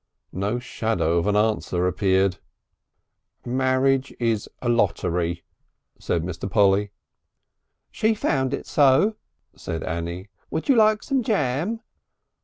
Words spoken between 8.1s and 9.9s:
found it so," said